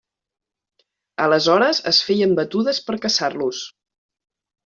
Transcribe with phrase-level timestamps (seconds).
[1.25, 3.61] Aleshores es feien batudes per caçar-los.